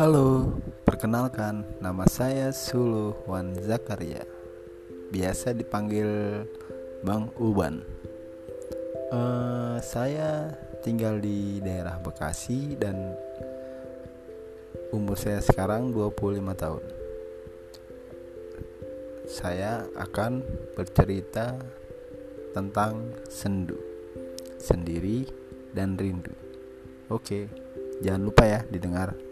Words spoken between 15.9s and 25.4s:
25 tahun. Saya akan bercerita tentang sendu Sendiri